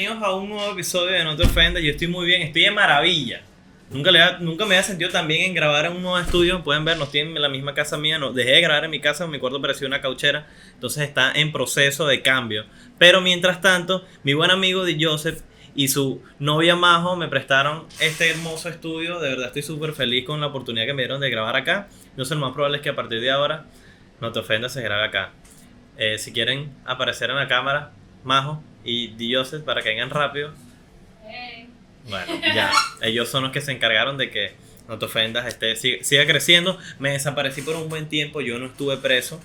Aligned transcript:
Bienvenidos 0.00 0.26
a 0.26 0.34
un 0.34 0.48
nuevo 0.48 0.72
episodio 0.72 1.12
de 1.12 1.24
No 1.24 1.36
te 1.36 1.42
ofendas. 1.42 1.82
Yo 1.82 1.90
estoy 1.90 2.06
muy 2.08 2.24
bien, 2.24 2.40
estoy 2.40 2.62
de 2.62 2.70
maravilla. 2.70 3.42
Nunca, 3.90 4.10
le 4.10 4.22
ha- 4.22 4.38
nunca 4.38 4.64
me 4.64 4.74
había 4.74 4.82
sentido 4.82 5.10
tan 5.10 5.28
bien 5.28 5.42
en 5.44 5.52
grabar 5.54 5.84
en 5.84 5.92
un 5.92 6.00
nuevo 6.00 6.18
estudio. 6.18 6.64
Pueden 6.64 6.86
ver, 6.86 6.96
no 6.96 7.04
estoy 7.04 7.20
en 7.20 7.34
la 7.34 7.50
misma 7.50 7.74
casa 7.74 7.98
mía. 7.98 8.18
No, 8.18 8.32
dejé 8.32 8.52
de 8.52 8.60
grabar 8.62 8.86
en 8.86 8.92
mi 8.92 9.00
casa, 9.00 9.26
mi 9.26 9.38
cuarto 9.38 9.60
parecía 9.60 9.86
una 9.86 10.00
cauchera. 10.00 10.46
Entonces 10.72 11.02
está 11.06 11.32
en 11.32 11.52
proceso 11.52 12.06
de 12.06 12.22
cambio. 12.22 12.64
Pero 12.96 13.20
mientras 13.20 13.60
tanto, 13.60 14.06
mi 14.22 14.32
buen 14.32 14.50
amigo 14.50 14.86
de 14.86 14.96
Joseph 14.98 15.42
y 15.74 15.88
su 15.88 16.22
novia 16.38 16.76
Majo 16.76 17.14
me 17.16 17.28
prestaron 17.28 17.84
este 18.00 18.30
hermoso 18.30 18.70
estudio. 18.70 19.20
De 19.20 19.28
verdad 19.28 19.48
estoy 19.48 19.62
súper 19.62 19.92
feliz 19.92 20.24
con 20.24 20.40
la 20.40 20.46
oportunidad 20.46 20.86
que 20.86 20.94
me 20.94 21.02
dieron 21.02 21.20
de 21.20 21.28
grabar 21.28 21.56
acá. 21.56 21.88
Entonces 22.08 22.38
lo 22.38 22.46
más 22.46 22.54
probable 22.54 22.78
es 22.78 22.82
que 22.82 22.88
a 22.88 22.96
partir 22.96 23.20
de 23.20 23.30
ahora, 23.30 23.66
No 24.18 24.32
te 24.32 24.38
ofendas, 24.38 24.72
se 24.72 24.80
grabe 24.80 25.04
acá. 25.04 25.32
Eh, 25.98 26.16
si 26.16 26.32
quieren 26.32 26.72
aparecer 26.86 27.28
en 27.28 27.36
la 27.36 27.48
cámara, 27.48 27.92
Majo 28.24 28.62
y 28.84 29.08
Di 29.08 29.34
Joseph 29.34 29.64
para 29.64 29.82
que 29.82 29.90
vengan 29.90 30.10
rápido. 30.10 30.52
Bueno, 32.08 32.40
ya. 32.54 32.72
Ellos 33.02 33.28
son 33.28 33.44
los 33.44 33.52
que 33.52 33.60
se 33.60 33.72
encargaron 33.72 34.16
de 34.16 34.30
que 34.30 34.52
no 34.88 34.98
te 34.98 35.04
ofendas, 35.04 35.46
este, 35.46 35.76
siga, 35.76 36.02
siga 36.02 36.26
creciendo. 36.26 36.78
Me 36.98 37.10
desaparecí 37.10 37.62
por 37.62 37.76
un 37.76 37.88
buen 37.88 38.08
tiempo, 38.08 38.40
yo 38.40 38.58
no 38.58 38.66
estuve 38.66 38.96
preso. 38.96 39.40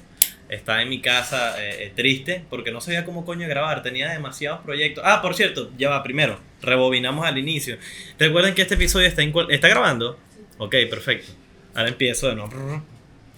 Estaba 0.49 0.81
en 0.83 0.89
mi 0.89 1.01
casa 1.01 1.59
eh, 1.61 1.85
eh, 1.85 1.91
triste 1.95 2.43
porque 2.51 2.71
no 2.71 2.79
sabía 2.79 3.03
cómo 3.03 3.25
coño 3.25 3.47
grabar, 3.47 3.81
tenía 3.81 4.09
demasiados 4.09 4.61
proyectos. 4.61 5.03
Ah, 5.05 5.21
por 5.21 5.35
cierto, 5.35 5.71
ya 5.77 5.89
va, 5.89 6.03
primero, 6.03 6.39
rebobinamos 6.61 7.25
al 7.25 7.37
inicio. 7.37 7.77
Recuerden 8.19 8.53
que 8.53 8.61
este 8.61 8.75
episodio 8.75 9.07
está, 9.07 9.23
en 9.23 9.33
¿está 9.49 9.67
grabando. 9.67 10.19
Ok, 10.57 10.75
perfecto. 10.89 11.31
Ahora 11.73 11.89
empiezo 11.89 12.29
de 12.29 12.35
nuevo. 12.35 12.94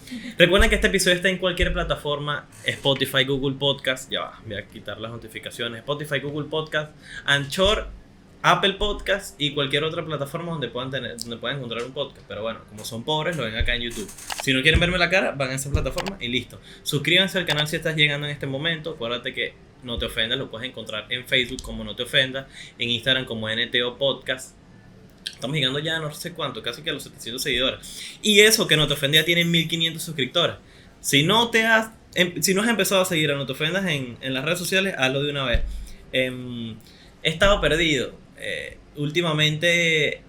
Recuerden 0.38 0.70
que 0.70 0.76
este 0.76 0.88
episodio 0.88 1.16
está 1.16 1.30
en 1.30 1.38
cualquier 1.38 1.74
plataforma, 1.74 2.48
Spotify, 2.66 3.26
Google 3.26 3.58
Podcast, 3.58 4.12
ya 4.12 4.22
va, 4.22 4.42
voy 4.46 4.56
a 4.56 4.68
quitar 4.68 5.00
las 5.00 5.12
notificaciones, 5.12 5.80
Spotify, 5.80 6.20
Google 6.20 6.48
Podcast, 6.50 6.92
Anchor, 7.26 7.88
Apple 8.42 8.74
Podcast 8.74 9.40
y 9.42 9.54
cualquier 9.54 9.84
otra 9.84 10.06
plataforma 10.06 10.52
donde 10.52 10.70
puedan 10.70 10.92
tener, 10.92 11.18
donde 11.18 11.38
puedan 11.38 11.58
encontrar 11.58 11.84
un 11.84 11.92
podcast. 11.92 12.26
Pero 12.28 12.44
bueno, 12.44 12.60
como 12.70 12.86
son 12.86 13.04
pobres, 13.04 13.36
lo 13.36 13.44
ven 13.44 13.56
acá 13.56 13.76
en 13.76 13.82
YouTube. 13.82 14.10
Si 14.42 14.54
no 14.54 14.62
quieren 14.62 14.80
verme 14.80 14.98
la 14.98 15.10
cara, 15.10 15.32
van 15.32 15.50
a 15.50 15.56
esa 15.56 15.72
plataforma 15.72 16.18
y 16.20 16.28
listo. 16.28 16.60
Suscríbanse 16.84 17.40
al 17.40 17.46
canal 17.46 17.68
si 17.68 17.76
estás 17.76 17.96
llegando 17.96 18.28
en 18.28 18.34
este 18.34 18.46
momento. 18.46 18.92
Acuérdate 18.92 19.34
que 19.34 19.54
No 19.84 19.98
Te 19.98 20.06
Ofendas 20.06 20.38
lo 20.38 20.50
puedes 20.50 20.70
encontrar 20.70 21.08
en 21.10 21.26
Facebook 21.26 21.62
como 21.64 21.84
No 21.84 21.96
Te 21.96 22.04
Ofendas, 22.04 22.48
en 22.78 22.90
Instagram 22.90 23.26
como 23.26 23.50
NTO 23.50 23.98
Podcast. 23.98 24.56
Estamos 25.38 25.56
llegando 25.56 25.78
ya 25.78 25.98
a 25.98 26.00
no 26.00 26.12
sé 26.12 26.34
cuánto, 26.34 26.64
casi 26.64 26.82
que 26.82 26.90
a 26.90 26.94
los 26.94 27.04
700 27.04 27.40
seguidores. 27.44 28.18
Y 28.24 28.40
eso 28.40 28.68
que 28.68 28.76
No 28.76 28.88
Te 28.88 28.96
Ofendas 28.96 29.22
ya 29.22 29.26
tiene 29.26 29.46
1500 29.46 30.02
suscriptores. 30.02 30.56
Si 31.00 31.22
no 31.22 31.52
te 31.52 31.64
has, 31.64 31.92
em- 32.16 32.42
si 32.42 32.56
no 32.56 32.64
has 32.64 32.70
empezado 32.70 33.02
a 33.02 33.06
seguir 33.06 33.30
a 33.30 33.36
No 33.36 33.44
Ofendas 33.44 33.86
en, 33.86 34.18
en 34.22 34.34
las 34.34 34.44
redes 34.44 34.58
sociales, 34.58 34.96
hazlo 34.98 35.22
de 35.22 35.30
una 35.30 35.46
vez. 35.46 35.62
Em, 36.12 36.72
he 37.22 37.30
estado 37.30 37.62
perdido. 37.62 38.16
Eh, 38.40 38.78
últimamente 38.96 40.22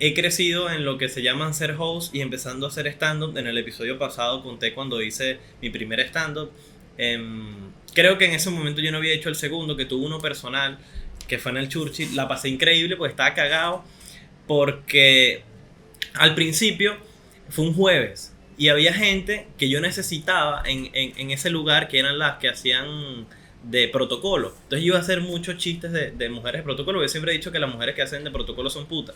he 0.00 0.14
crecido 0.14 0.68
en 0.68 0.84
lo 0.84 0.98
que 0.98 1.08
se 1.08 1.22
llaman 1.22 1.54
ser 1.54 1.76
host 1.78 2.12
y 2.12 2.22
empezando 2.22 2.66
a 2.66 2.70
hacer 2.70 2.88
stand-up. 2.88 3.38
En 3.38 3.46
el 3.46 3.56
episodio 3.56 3.98
pasado 4.00 4.42
conté 4.42 4.74
cuando 4.74 5.00
hice 5.00 5.38
mi 5.60 5.70
primer 5.70 6.00
stand-up. 6.00 6.50
Em, 6.98 7.70
creo 7.94 8.18
que 8.18 8.24
en 8.24 8.32
ese 8.32 8.50
momento 8.50 8.80
yo 8.80 8.90
no 8.90 8.98
había 8.98 9.12
hecho 9.14 9.28
el 9.28 9.36
segundo, 9.36 9.76
que 9.76 9.84
tuve 9.84 10.04
uno 10.06 10.18
personal, 10.18 10.78
que 11.32 11.38
fue 11.38 11.50
en 11.52 11.56
el 11.56 11.68
Churchill. 11.68 12.14
La 12.14 12.28
pasé 12.28 12.50
increíble, 12.50 12.96
pues 12.96 13.10
estaba 13.12 13.32
cagado. 13.34 13.84
Porque 14.46 15.42
al 16.14 16.34
principio 16.34 16.96
fue 17.48 17.64
un 17.64 17.74
jueves 17.74 18.34
y 18.58 18.68
había 18.68 18.92
gente 18.92 19.48
que 19.58 19.68
yo 19.68 19.80
necesitaba 19.80 20.62
en, 20.66 20.90
en- 20.94 21.30
ese 21.30 21.50
lugar 21.50 21.88
que 21.88 21.98
eran 21.98 22.18
las 22.18 22.38
que 22.38 22.48
hacían 22.48 23.26
de 23.64 23.88
protocolo. 23.88 24.48
Entonces 24.64 24.80
yo 24.80 24.86
iba 24.88 24.98
a 24.98 25.00
hacer 25.00 25.20
muchos 25.20 25.56
chistes 25.56 25.92
de, 25.92 26.28
mujeres 26.30 26.60
de 26.60 26.64
protocolo. 26.64 27.00
Yo 27.02 27.08
siempre 27.08 27.32
he 27.32 27.36
dicho 27.36 27.52
que 27.52 27.60
las 27.60 27.70
mujeres 27.72 27.94
que 27.94 28.02
hacen 28.02 28.24
de 28.24 28.30
protocolo 28.30 28.68
son 28.70 28.86
putas. 28.86 29.14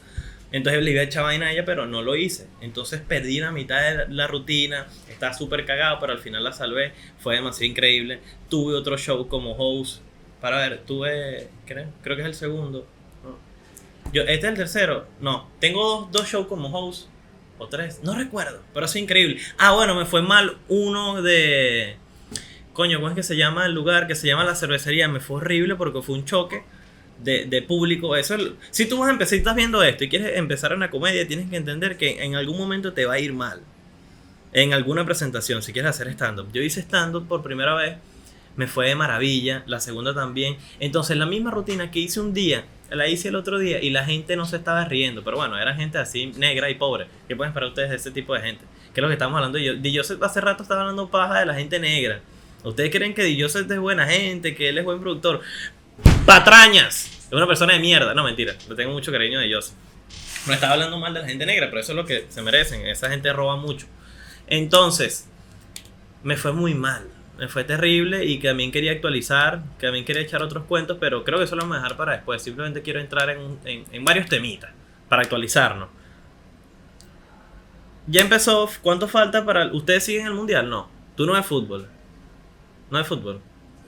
Entonces 0.52 0.82
le 0.82 0.92
iba 0.92 1.00
a 1.00 1.04
echar 1.04 1.24
vaina 1.24 1.46
a 1.48 1.52
ella, 1.52 1.64
pero 1.64 1.86
no 1.86 2.02
lo 2.02 2.16
hice. 2.16 2.46
Entonces 2.60 3.00
perdí 3.06 3.40
la 3.40 3.50
mitad 3.52 3.80
de 4.06 4.14
la 4.14 4.26
rutina. 4.28 4.86
Estaba 5.10 5.34
súper 5.34 5.64
cagado, 5.66 5.98
pero 6.00 6.12
al 6.12 6.20
final 6.20 6.44
la 6.44 6.52
salvé. 6.52 6.92
Fue 7.18 7.34
demasiado 7.34 7.70
increíble. 7.70 8.20
Tuve 8.48 8.74
otro 8.74 8.96
show 8.96 9.26
como 9.28 9.52
host. 9.52 10.02
Para 10.40 10.58
ver, 10.58 10.82
tuve, 10.86 11.48
creo, 11.66 11.86
creo 12.02 12.16
que 12.16 12.22
es 12.22 12.28
el 12.28 12.34
segundo. 12.34 12.86
No. 13.24 13.36
Yo, 14.12 14.22
¿Este 14.22 14.34
es 14.46 14.52
el 14.52 14.54
tercero? 14.54 15.06
No. 15.20 15.48
Tengo 15.60 15.82
dos, 15.82 16.12
dos 16.12 16.28
shows 16.28 16.46
como 16.46 16.68
host. 16.68 17.08
O 17.58 17.68
tres. 17.68 18.00
No 18.02 18.14
recuerdo. 18.14 18.60
Pero 18.74 18.84
es 18.86 18.94
increíble. 18.96 19.40
Ah, 19.58 19.72
bueno, 19.72 19.94
me 19.94 20.04
fue 20.04 20.20
mal 20.22 20.58
uno 20.68 21.22
de... 21.22 21.96
Coño, 22.74 22.98
¿cómo 22.98 23.08
es 23.08 23.14
que 23.14 23.22
se 23.22 23.36
llama 23.36 23.64
el 23.64 23.72
lugar? 23.72 24.06
Que 24.06 24.14
se 24.14 24.26
llama 24.26 24.44
la 24.44 24.54
cervecería. 24.54 25.08
Me 25.08 25.20
fue 25.20 25.38
horrible 25.38 25.74
porque 25.76 26.02
fue 26.02 26.16
un 26.16 26.26
choque 26.26 26.62
de, 27.24 27.46
de 27.46 27.62
público. 27.62 28.14
Eso 28.14 28.34
es- 28.34 28.50
si 28.70 28.86
tú 28.86 28.98
vas 28.98 29.08
a 29.08 29.12
empezar, 29.12 29.38
estás 29.38 29.56
viendo 29.56 29.82
esto 29.82 30.04
y 30.04 30.10
quieres 30.10 30.36
empezar 30.36 30.74
una 30.74 30.90
comedia, 30.90 31.26
tienes 31.26 31.48
que 31.48 31.56
entender 31.56 31.96
que 31.96 32.22
en 32.22 32.34
algún 32.34 32.58
momento 32.58 32.92
te 32.92 33.06
va 33.06 33.14
a 33.14 33.18
ir 33.18 33.32
mal. 33.32 33.62
En 34.52 34.74
alguna 34.74 35.06
presentación, 35.06 35.62
si 35.62 35.72
quieres 35.72 35.88
hacer 35.90 36.08
stand-up. 36.08 36.48
Yo 36.52 36.60
hice 36.60 36.80
stand-up 36.82 37.26
por 37.26 37.42
primera 37.42 37.74
vez, 37.74 37.96
me 38.56 38.66
fue 38.66 38.88
de 38.88 38.94
maravilla. 38.94 39.62
La 39.66 39.80
segunda 39.80 40.14
también. 40.14 40.56
Entonces, 40.80 41.16
la 41.16 41.26
misma 41.26 41.50
rutina 41.50 41.90
que 41.90 42.00
hice 42.00 42.20
un 42.20 42.34
día, 42.34 42.64
la 42.90 43.08
hice 43.08 43.28
el 43.28 43.36
otro 43.36 43.58
día 43.58 43.80
y 43.82 43.90
la 43.90 44.04
gente 44.04 44.36
no 44.36 44.46
se 44.46 44.56
estaba 44.56 44.84
riendo. 44.84 45.22
Pero 45.22 45.36
bueno, 45.36 45.58
era 45.58 45.74
gente 45.74 45.98
así 45.98 46.26
negra 46.36 46.70
y 46.70 46.74
pobre. 46.74 47.06
¿Qué 47.28 47.36
pueden 47.36 47.50
esperar 47.50 47.68
ustedes 47.68 47.90
de 47.90 47.96
ese 47.96 48.10
tipo 48.10 48.34
de 48.34 48.40
gente? 48.40 48.64
Que 48.92 49.00
es 49.00 49.02
lo 49.02 49.08
que 49.08 49.14
estamos 49.14 49.36
hablando. 49.36 49.58
Yo, 49.58 49.74
Joseph 49.94 50.22
hace 50.22 50.40
rato 50.40 50.62
estaba 50.62 50.80
hablando 50.82 51.08
paja 51.10 51.40
de 51.40 51.46
la 51.46 51.54
gente 51.54 51.78
negra. 51.78 52.20
¿Ustedes 52.64 52.90
creen 52.90 53.14
que 53.14 53.36
Joseph 53.40 53.70
es 53.70 53.78
buena 53.78 54.06
gente, 54.06 54.54
que 54.54 54.70
él 54.70 54.78
es 54.78 54.84
buen 54.84 55.00
productor? 55.00 55.40
¡Patrañas! 56.24 57.26
Es 57.26 57.32
una 57.32 57.46
persona 57.46 57.74
de 57.74 57.78
mierda. 57.78 58.14
No, 58.14 58.24
mentira. 58.24 58.54
Le 58.68 58.74
tengo 58.74 58.92
mucho 58.92 59.12
cariño 59.12 59.38
de 59.38 59.52
Joseph. 59.52 59.74
No 60.46 60.54
estaba 60.54 60.74
hablando 60.74 60.98
mal 60.98 61.12
de 61.12 61.20
la 61.20 61.26
gente 61.26 61.44
negra, 61.44 61.68
pero 61.68 61.80
eso 61.80 61.92
es 61.92 61.96
lo 61.96 62.06
que 62.06 62.26
se 62.28 62.40
merecen. 62.42 62.86
Esa 62.86 63.10
gente 63.10 63.32
roba 63.32 63.56
mucho. 63.56 63.86
Entonces, 64.46 65.28
me 66.22 66.36
fue 66.36 66.52
muy 66.52 66.74
mal. 66.74 67.08
Me 67.38 67.48
fue 67.48 67.64
terrible 67.64 68.24
y 68.24 68.38
que 68.38 68.48
también 68.48 68.72
quería 68.72 68.92
actualizar, 68.92 69.62
que 69.78 69.86
también 69.86 70.04
quería 70.06 70.22
echar 70.22 70.42
otros 70.42 70.64
cuentos, 70.64 70.96
pero 70.98 71.22
creo 71.22 71.38
que 71.38 71.44
eso 71.44 71.54
lo 71.54 71.62
vamos 71.62 71.76
a 71.76 71.80
dejar 71.82 71.96
para 71.96 72.12
después. 72.12 72.42
Simplemente 72.42 72.80
quiero 72.82 72.98
entrar 73.00 73.28
en, 73.30 73.58
en, 73.64 73.84
en 73.92 74.04
varios 74.04 74.26
temitas 74.28 74.70
para 75.08 75.22
actualizarnos. 75.22 75.88
Ya 78.06 78.20
empezó. 78.22 78.68
¿Cuánto 78.82 79.08
falta 79.08 79.44
para.? 79.44 79.66
¿Ustedes 79.72 80.04
siguen 80.04 80.26
el 80.26 80.34
mundial? 80.34 80.68
No. 80.70 80.88
Tú 81.16 81.26
no 81.26 81.32
ves 81.32 81.44
fútbol. 81.46 81.88
No 82.90 82.98
ves 82.98 83.06
fútbol. 83.06 83.40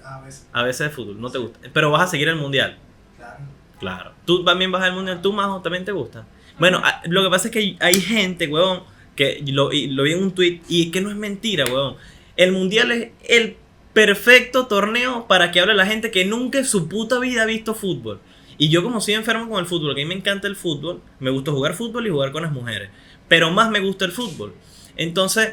A 0.04 0.20
veces, 0.20 0.48
A 0.52 0.62
veces 0.62 0.88
es 0.88 0.92
fútbol, 0.94 1.20
no 1.20 1.30
te 1.30 1.38
gusta. 1.38 1.58
Pero 1.72 1.90
vas 1.90 2.02
a 2.02 2.06
seguir 2.08 2.28
el 2.28 2.36
mundial. 2.36 2.78
claro. 3.16 3.38
Claro. 3.78 4.12
¿Tú 4.24 4.44
también 4.44 4.72
vas 4.72 4.82
al 4.82 4.92
mundial? 4.92 5.22
¿Tú, 5.22 5.32
Majo, 5.32 5.60
también 5.62 5.84
te 5.84 5.92
gusta? 5.92 6.26
Bueno, 6.58 6.78
a- 6.82 7.00
lo 7.06 7.22
que 7.22 7.30
pasa 7.30 7.48
es 7.48 7.52
que 7.52 7.76
hay- 7.80 8.00
gente, 8.00 8.48
huevón, 8.48 8.82
que 9.14 9.42
lo, 9.46 9.70
lo 9.70 10.02
vi 10.02 10.12
en 10.12 10.22
un 10.22 10.32
tweet 10.32 10.60
y 10.68 10.86
es 10.86 10.92
que 10.92 11.00
no 11.00 11.10
es 11.10 11.16
mentira, 11.16 11.64
huevón. 11.64 11.96
El 12.38 12.52
mundial 12.52 12.90
es 12.92 13.10
el 13.28 13.56
perfecto 13.92 14.66
torneo 14.66 15.26
para 15.28 15.50
que 15.52 15.60
hable 15.60 15.74
la 15.74 15.84
gente 15.84 16.10
que 16.10 16.24
nunca 16.24 16.58
en 16.58 16.64
su 16.64 16.88
puta 16.88 17.18
vida 17.18 17.42
ha 17.42 17.46
visto 17.46 17.74
fútbol. 17.74 18.20
Y 18.56 18.70
yo 18.70 18.82
como 18.82 19.00
soy 19.00 19.14
enfermo 19.14 19.48
con 19.50 19.60
el 19.60 19.66
fútbol, 19.66 19.94
que 19.94 20.02
a 20.02 20.04
mí 20.04 20.08
me 20.08 20.14
encanta 20.14 20.48
el 20.48 20.56
fútbol, 20.56 21.02
me 21.20 21.30
gusta 21.30 21.50
jugar 21.50 21.74
fútbol 21.74 22.06
y 22.06 22.10
jugar 22.10 22.32
con 22.32 22.42
las 22.42 22.52
mujeres. 22.52 22.90
Pero 23.28 23.50
más 23.50 23.70
me 23.70 23.80
gusta 23.80 24.04
el 24.06 24.12
fútbol. 24.12 24.54
Entonces, 24.96 25.52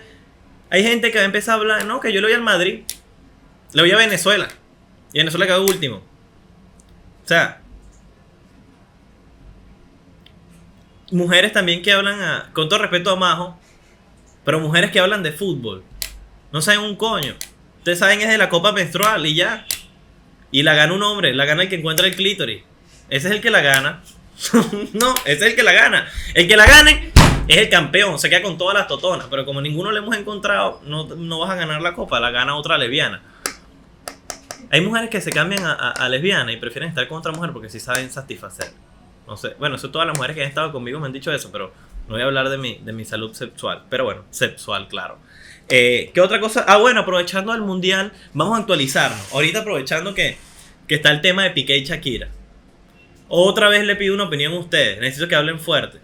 hay 0.70 0.84
gente 0.84 1.12
que 1.12 1.18
va 1.18 1.24
a 1.24 1.26
empezar 1.26 1.56
a 1.56 1.58
hablar, 1.62 1.86
no, 1.86 2.00
que 2.00 2.14
yo 2.14 2.22
le 2.22 2.28
voy 2.28 2.36
al 2.36 2.42
Madrid, 2.44 2.82
le 3.74 3.82
voy 3.82 3.92
a 3.92 3.98
Venezuela. 3.98 4.48
Y 5.14 5.20
Venezuela 5.20 5.46
quedó 5.48 5.66
último. 5.66 5.98
O 5.98 7.28
sea, 7.28 7.62
mujeres 11.12 11.52
también 11.54 11.82
que 11.82 11.92
hablan, 11.94 12.22
a- 12.22 12.50
con 12.54 12.70
todo 12.70 12.80
respeto 12.80 13.10
a 13.12 13.16
Majo, 13.16 13.58
pero 14.44 14.60
mujeres 14.60 14.92
que 14.92 15.00
hablan 15.00 15.24
de 15.24 15.32
fútbol. 15.32 15.84
No 16.56 16.62
saben 16.62 16.80
un 16.80 16.96
coño. 16.96 17.34
Ustedes 17.80 18.00
saben 18.00 18.22
es 18.22 18.30
de 18.30 18.38
la 18.38 18.48
copa 18.48 18.72
menstrual 18.72 19.26
y 19.26 19.36
ya. 19.36 19.66
Y 20.52 20.64
la 20.64 20.74
gana 20.74 20.94
un 20.94 21.04
hombre, 21.04 21.34
la 21.36 21.44
gana 21.44 21.64
el 21.64 21.68
que 21.70 21.76
encuentra 21.76 22.08
el 22.08 22.16
clítoris. 22.16 22.64
Ese 23.10 23.28
es 23.28 23.34
el 23.34 23.42
que 23.42 23.50
la 23.50 23.60
gana. 23.60 24.02
no, 24.94 25.14
ese 25.26 25.34
es 25.34 25.42
el 25.42 25.56
que 25.58 25.64
la 25.64 25.74
gana. 25.74 26.08
El 26.34 26.48
que 26.48 26.56
la 26.56 26.66
gane 26.66 27.12
es 27.50 27.58
el 27.58 27.68
campeón, 27.68 28.18
se 28.20 28.30
queda 28.30 28.42
con 28.42 28.58
todas 28.58 28.74
las 28.74 28.88
totonas. 28.88 29.28
Pero 29.30 29.44
como 29.46 29.60
ninguno 29.60 29.92
le 29.92 30.00
hemos 30.00 30.16
encontrado, 30.16 30.80
no, 30.86 31.04
no 31.04 31.40
vas 31.40 31.50
a 31.50 31.56
ganar 31.56 31.82
la 31.82 31.94
copa, 31.94 32.22
la 32.22 32.32
gana 32.32 32.56
otra 32.56 32.78
lesbiana. 32.78 33.22
Hay 34.72 34.80
mujeres 34.80 35.10
que 35.10 35.20
se 35.20 35.32
cambian 35.32 35.66
a, 35.66 35.74
a- 35.74 35.92
a 35.92 36.08
lesbiana 36.08 36.54
y 36.54 36.58
prefieren 36.58 36.88
estar 36.88 37.06
con 37.10 37.18
otra 37.18 37.34
mujer 37.34 37.52
porque 37.52 37.70
sí 37.70 37.82
saben 37.82 38.10
satisfacer. 38.10 38.72
No 39.28 39.36
sé, 39.36 39.56
bueno, 39.60 39.76
eso 39.76 39.90
todas 39.92 40.08
las 40.08 40.16
mujeres 40.16 40.38
que 40.38 40.44
han 40.44 40.48
estado 40.50 40.72
conmigo 40.72 41.02
me 41.02 41.08
han 41.08 41.12
dicho 41.14 41.34
eso, 41.34 41.52
pero 41.52 41.74
no 42.08 42.14
voy 42.14 42.22
a 42.22 42.26
hablar 42.26 42.48
de 42.48 42.58
mi, 42.58 42.76
de 42.76 42.94
mi 42.94 43.04
salud 43.04 43.34
sexual. 43.34 43.84
Pero 43.90 44.06
bueno, 44.06 44.24
sexual, 44.30 44.88
claro. 44.88 45.18
Eh, 45.70 46.12
¿Qué 46.14 46.22
otra 46.22 46.40
cosa? 46.40 46.64
Ah, 46.68 46.78
bueno, 46.78 47.02
aprovechando 47.02 47.54
el 47.54 47.62
mundial, 47.62 48.12
vamos 48.34 48.58
a 48.58 48.62
actualizarnos. 48.62 49.34
Ahorita 49.34 49.60
aprovechando 49.60 50.14
que, 50.14 50.38
que 50.88 50.96
está 50.96 51.12
el 51.12 51.22
tema 51.22 51.44
de 51.44 51.52
Piqué 51.52 51.78
y 51.78 51.84
Shakira. 51.84 52.30
Otra 53.28 53.70
vez 53.70 53.84
le 53.84 53.96
pido 53.96 54.14
una 54.14 54.26
opinión 54.26 54.54
a 54.54 54.60
ustedes. 54.60 55.00
Necesito 55.00 55.28
que 55.28 55.36
hablen 55.36 55.60
fuerte. 55.60 56.00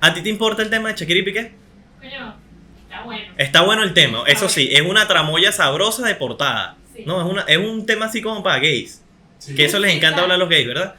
¿A 0.00 0.12
ti 0.12 0.22
te 0.22 0.28
importa 0.28 0.62
el 0.62 0.70
tema 0.70 0.88
de 0.88 0.98
Shakira 0.98 1.20
y 1.20 1.22
Piqué? 1.22 1.52
Coño, 2.00 2.36
está 2.82 3.02
bueno. 3.02 3.34
Está 3.38 3.60
bueno 3.62 3.82
el 3.82 3.94
tema, 3.94 4.24
eso 4.26 4.48
sí, 4.48 4.68
es 4.72 4.82
una 4.82 5.08
tramoya 5.08 5.52
sabrosa 5.52 6.06
de 6.06 6.14
portada. 6.14 6.76
Sí. 6.94 7.04
No, 7.06 7.20
es, 7.20 7.32
una, 7.32 7.42
es 7.42 7.58
un 7.58 7.86
tema 7.86 8.06
así 8.06 8.20
como 8.20 8.42
para 8.42 8.58
gays. 8.58 9.02
Sí. 9.38 9.54
Que 9.54 9.64
eso 9.64 9.78
les 9.78 9.94
encanta 9.94 10.22
hablar 10.22 10.36
a 10.36 10.38
los 10.38 10.48
gays, 10.48 10.66
¿verdad? 10.66 10.96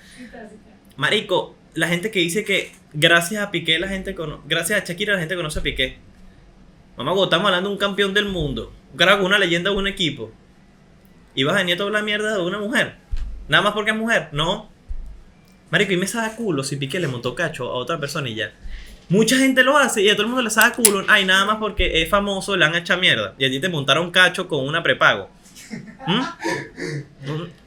Marico, 0.96 1.56
la 1.74 1.88
gente 1.88 2.10
que 2.10 2.20
dice 2.20 2.44
que 2.44 2.72
gracias 2.94 3.44
a 3.44 3.52
Piqué 3.52 3.78
la 3.80 3.88
gente 3.88 4.16
conoce, 4.16 4.42
gracias 4.48 4.82
a 4.82 4.86
Shakira 4.86 5.14
la 5.14 5.20
gente 5.20 5.36
conoce 5.36 5.60
a 5.60 5.64
Piqué. 5.64 5.98
Mamá, 6.98 7.12
huevo, 7.12 7.26
estamos 7.26 7.46
hablando 7.46 7.70
de 7.70 7.76
un 7.76 7.80
campeón 7.80 8.12
del 8.16 8.26
mundo, 8.26 8.74
un 8.92 9.26
una 9.26 9.38
leyenda 9.38 9.70
de 9.70 9.76
un 9.76 9.86
equipo. 9.86 10.32
Y 11.36 11.44
vas 11.44 11.54
a 11.54 11.60
venir 11.60 11.80
a 11.80 11.84
hablar 11.84 12.04
mierda 12.04 12.36
de 12.36 12.42
una 12.42 12.58
mujer. 12.58 12.96
Nada 13.48 13.64
más 13.64 13.74
porque 13.74 13.92
es 13.92 13.98
mujer, 13.98 14.30
no. 14.32 14.68
Marico, 15.70 15.94
y 15.94 15.98
me 15.98 16.08
sabe 16.08 16.36
culo 16.36 16.64
si 16.64 16.76
Piqué 16.76 17.00
le 17.00 17.08
montó 17.08 17.36
cacho 17.36 17.70
a 17.70 17.76
otra 17.76 18.00
persona 18.00 18.28
y 18.30 18.34
ya. 18.34 18.52
Mucha 19.10 19.38
gente 19.38 19.64
lo 19.64 19.78
hace 19.78 20.02
y 20.02 20.10
a 20.10 20.14
todo 20.14 20.24
el 20.24 20.30
mundo 20.30 20.42
le 20.42 20.50
sabe 20.50 20.74
culo. 20.74 21.06
Ay, 21.08 21.24
nada 21.24 21.46
más 21.46 21.58
porque 21.58 22.02
es 22.02 22.10
famoso, 22.10 22.58
le 22.58 22.66
han 22.66 22.74
hecho 22.74 22.98
mierda. 22.98 23.36
Y 23.38 23.46
a 23.46 23.50
ti 23.50 23.60
te 23.60 23.70
montaron 23.70 24.10
cacho 24.10 24.48
con 24.48 24.66
una 24.66 24.82
prepago. 24.82 25.30
¿Mm? 26.08 26.22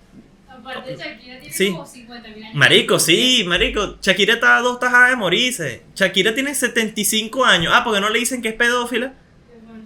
Aparte, 0.71 0.97
Shakira 0.97 1.39
tiene 1.41 1.53
Sí. 1.53 1.71
como 1.71 1.87
50 1.87 2.29
mil 2.29 2.43
años. 2.45 2.55
Marico, 2.55 2.99
sí, 2.99 3.45
marico. 3.47 3.99
Shakira 4.01 4.35
está 4.35 4.57
a 4.57 4.61
dos 4.61 4.79
tajadas 4.81 5.11
de 5.11 5.17
morirse. 5.17 5.83
Shakira 5.95 6.35
tiene 6.35 6.55
75 6.55 7.45
años. 7.45 7.73
Ah, 7.75 7.83
porque 7.85 8.01
no 8.01 8.11
le 8.11 8.19
dicen 8.19 8.43
que 8.43 8.49
es 8.49 8.55
pedófila. 8.55 9.15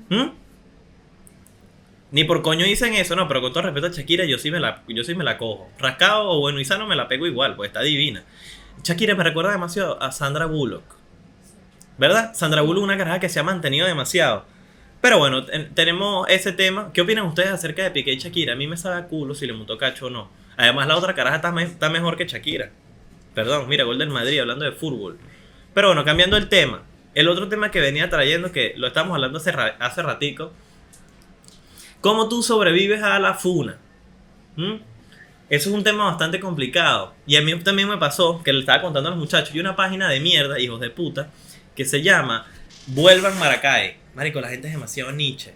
Bueno, 0.08 0.24
¿Mm? 0.30 0.32
Ni 2.10 2.22
por 2.24 2.42
coño 2.42 2.64
dicen 2.64 2.94
eso, 2.94 3.16
no, 3.16 3.26
pero 3.26 3.40
con 3.40 3.52
todo 3.52 3.64
respeto 3.64 3.88
a 3.88 3.90
Shakira, 3.90 4.24
yo 4.24 4.38
sí 4.38 4.50
me 4.50 4.60
la, 4.60 4.82
yo 4.86 5.02
sí 5.02 5.14
me 5.16 5.24
la 5.24 5.36
cojo. 5.36 5.68
Rascado 5.78 6.28
o 6.30 6.38
bueno 6.40 6.60
y 6.60 6.64
sano 6.64 6.86
me 6.86 6.94
la 6.94 7.08
pego 7.08 7.26
igual, 7.26 7.56
pues 7.56 7.68
está 7.68 7.80
divina. 7.82 8.22
Shakira 8.84 9.14
me 9.16 9.24
recuerda 9.24 9.50
demasiado 9.50 10.00
a 10.00 10.12
Sandra 10.12 10.46
Bullock. 10.46 10.84
¿Verdad? 11.98 12.32
Sandra 12.34 12.62
Bullock 12.62 12.82
es 12.82 12.84
una 12.84 12.96
caraja 12.98 13.18
que 13.20 13.28
se 13.28 13.40
ha 13.40 13.42
mantenido 13.42 13.86
demasiado. 13.86 14.44
Pero 15.00 15.18
bueno, 15.18 15.44
ten- 15.44 15.74
tenemos 15.74 16.26
ese 16.28 16.52
tema. 16.52 16.90
¿Qué 16.92 17.00
opinan 17.00 17.26
ustedes 17.26 17.50
acerca 17.50 17.82
de 17.82 17.90
Piqué 17.90 18.12
y 18.12 18.18
Shakira? 18.18 18.52
A 18.52 18.56
mí 18.56 18.66
me 18.68 18.76
sabe 18.76 18.96
a 18.96 19.06
culo 19.06 19.34
si 19.34 19.46
le 19.46 19.52
montó 19.52 19.76
cacho 19.76 20.06
o 20.06 20.10
no. 20.10 20.30
Además, 20.56 20.86
la 20.86 20.96
otra 20.96 21.14
caraja 21.14 21.36
está, 21.36 21.50
me- 21.52 21.64
está 21.64 21.90
mejor 21.90 22.16
que 22.16 22.26
Shakira. 22.26 22.70
Perdón, 23.34 23.68
mira, 23.68 23.84
gol 23.84 23.98
del 23.98 24.10
Madrid, 24.10 24.38
hablando 24.40 24.64
de 24.64 24.72
fútbol. 24.72 25.18
Pero 25.74 25.88
bueno, 25.88 26.04
cambiando 26.04 26.36
el 26.36 26.48
tema. 26.48 26.82
El 27.14 27.28
otro 27.28 27.48
tema 27.48 27.70
que 27.70 27.80
venía 27.80 28.08
trayendo, 28.10 28.52
que 28.52 28.74
lo 28.76 28.86
estamos 28.86 29.14
hablando 29.14 29.38
hace, 29.38 29.52
ra- 29.52 29.76
hace 29.80 30.02
ratico. 30.02 30.52
¿Cómo 32.00 32.28
tú 32.28 32.42
sobrevives 32.42 33.02
a 33.02 33.18
la 33.18 33.34
funa? 33.34 33.78
¿Mm? 34.56 34.74
Eso 35.50 35.68
es 35.68 35.74
un 35.74 35.84
tema 35.84 36.04
bastante 36.04 36.40
complicado. 36.40 37.14
Y 37.26 37.36
a 37.36 37.42
mí 37.42 37.54
también 37.60 37.88
me 37.88 37.98
pasó, 37.98 38.42
que 38.42 38.52
le 38.52 38.60
estaba 38.60 38.82
contando 38.82 39.08
a 39.08 39.12
los 39.12 39.20
muchachos, 39.20 39.54
y 39.54 39.60
una 39.60 39.76
página 39.76 40.08
de 40.08 40.20
mierda, 40.20 40.58
hijos 40.58 40.80
de 40.80 40.90
puta, 40.90 41.30
que 41.76 41.84
se 41.84 42.02
llama 42.02 42.46
Vuelvan 42.88 43.38
Maracay. 43.38 43.96
Marico, 44.14 44.40
la 44.40 44.48
gente 44.48 44.68
es 44.68 44.74
demasiado 44.74 45.12
niche. 45.12 45.54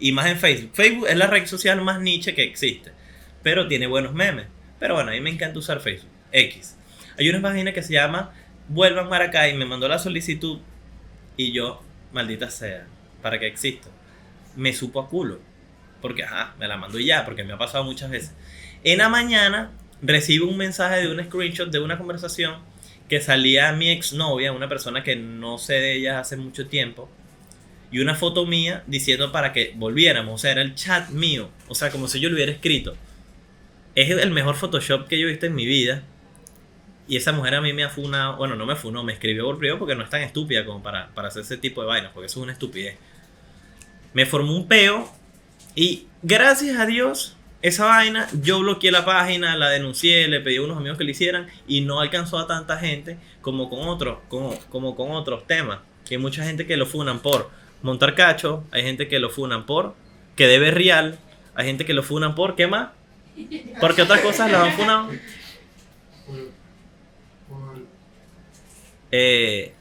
Y 0.00 0.12
más 0.12 0.26
en 0.26 0.38
Facebook. 0.38 0.70
Facebook 0.74 1.06
es 1.08 1.16
la 1.16 1.26
red 1.28 1.46
social 1.46 1.80
más 1.82 2.00
niche 2.00 2.34
que 2.34 2.42
existe. 2.42 2.92
Pero 3.42 3.68
tiene 3.68 3.86
buenos 3.86 4.14
memes. 4.14 4.46
Pero 4.78 4.94
bueno, 4.94 5.10
a 5.10 5.14
mí 5.14 5.20
me 5.20 5.30
encanta 5.30 5.58
usar 5.58 5.80
Facebook. 5.80 6.10
X. 6.32 6.76
Hay 7.18 7.28
una 7.28 7.42
página 7.42 7.72
que 7.72 7.82
se 7.82 7.92
llama 7.92 8.32
Vuelvan 8.68 9.08
Maracay. 9.08 9.54
Me 9.56 9.64
mandó 9.64 9.88
la 9.88 9.98
solicitud. 9.98 10.58
Y 11.36 11.52
yo, 11.52 11.82
maldita 12.12 12.50
sea, 12.50 12.86
para 13.22 13.38
que 13.38 13.46
exista. 13.46 13.88
Me 14.56 14.72
supo 14.72 15.00
a 15.00 15.08
culo. 15.08 15.40
Porque, 16.00 16.24
ajá, 16.24 16.54
me 16.58 16.66
la 16.66 16.76
mandó 16.76 16.98
ya, 16.98 17.24
porque 17.24 17.44
me 17.44 17.52
ha 17.52 17.58
pasado 17.58 17.84
muchas 17.84 18.10
veces. 18.10 18.34
En 18.84 18.98
la 18.98 19.08
mañana 19.08 19.70
recibo 20.02 20.48
un 20.48 20.56
mensaje 20.56 21.00
de 21.00 21.08
un 21.08 21.24
screenshot 21.24 21.70
de 21.70 21.78
una 21.78 21.96
conversación 21.96 22.56
que 23.08 23.20
salía 23.20 23.72
mi 23.72 23.90
exnovia, 23.90 24.52
una 24.52 24.68
persona 24.68 25.04
que 25.04 25.16
no 25.16 25.58
sé 25.58 25.74
de 25.74 25.94
ella 25.94 26.18
hace 26.18 26.36
mucho 26.36 26.66
tiempo, 26.66 27.08
y 27.92 28.00
una 28.00 28.14
foto 28.14 28.46
mía 28.46 28.82
diciendo 28.86 29.30
para 29.30 29.52
que 29.52 29.74
volviéramos. 29.76 30.34
O 30.34 30.38
sea, 30.38 30.52
era 30.52 30.62
el 30.62 30.74
chat 30.74 31.10
mío. 31.10 31.50
O 31.68 31.74
sea, 31.74 31.90
como 31.90 32.08
si 32.08 32.20
yo 32.20 32.30
lo 32.30 32.34
hubiera 32.34 32.50
escrito. 32.50 32.96
Es 33.94 34.10
el 34.10 34.30
mejor 34.30 34.54
Photoshop 34.54 35.06
que 35.06 35.18
yo 35.18 35.26
he 35.26 35.30
visto 35.30 35.46
en 35.46 35.54
mi 35.54 35.66
vida. 35.66 36.02
Y 37.08 37.16
esa 37.16 37.32
mujer 37.32 37.56
a 37.56 37.60
mí 37.60 37.72
me 37.72 37.84
ha 37.84 37.90
funado, 37.90 38.36
bueno, 38.36 38.54
no 38.54 38.64
me 38.64 38.76
funó, 38.76 39.02
me 39.02 39.12
escribió 39.12 39.44
por 39.44 39.58
privado 39.58 39.80
porque 39.80 39.94
no 39.94 40.04
es 40.04 40.10
tan 40.10 40.22
estúpida 40.22 40.64
como 40.64 40.82
para, 40.82 41.08
para 41.14 41.28
hacer 41.28 41.42
ese 41.42 41.56
tipo 41.56 41.82
de 41.82 41.88
vainas, 41.88 42.12
porque 42.12 42.26
eso 42.26 42.40
es 42.40 42.44
una 42.44 42.52
estupidez. 42.52 42.96
Me 44.14 44.24
formó 44.24 44.54
un 44.54 44.68
peo 44.68 45.10
y 45.74 46.06
gracias 46.22 46.78
a 46.78 46.86
Dios, 46.86 47.36
esa 47.60 47.86
vaina, 47.86 48.28
yo 48.40 48.60
bloqueé 48.60 48.92
la 48.92 49.04
página, 49.04 49.56
la 49.56 49.68
denuncié, 49.68 50.28
le 50.28 50.40
pedí 50.40 50.56
a 50.56 50.62
unos 50.62 50.76
amigos 50.76 50.96
que 50.96 51.04
lo 51.04 51.10
hicieran 51.10 51.48
y 51.66 51.80
no 51.80 52.00
alcanzó 52.00 52.38
a 52.38 52.46
tanta 52.46 52.78
gente 52.78 53.18
como 53.40 53.68
con 53.68 53.88
otros, 53.88 54.18
como, 54.28 54.56
como 54.70 54.94
con 54.94 55.10
otros 55.10 55.46
temas. 55.46 55.80
Que 56.06 56.14
hay 56.14 56.20
mucha 56.20 56.44
gente 56.44 56.66
que 56.66 56.76
lo 56.76 56.86
funan 56.86 57.18
por 57.20 57.50
montar 57.82 58.14
cacho, 58.14 58.64
hay 58.70 58.84
gente 58.84 59.08
que 59.08 59.18
lo 59.18 59.28
funan 59.28 59.66
por 59.66 59.94
que 60.36 60.46
debe 60.46 60.70
real, 60.70 61.18
hay 61.54 61.66
gente 61.66 61.84
que 61.84 61.94
lo 61.94 62.02
funan 62.02 62.34
por, 62.34 62.56
¿qué 62.56 62.66
más? 62.66 62.90
Porque 63.80 64.02
otras 64.02 64.20
cosas 64.20 64.50
las 64.50 64.62
han 64.62 64.72
funado. 64.72 65.08
Eh, 69.10 69.72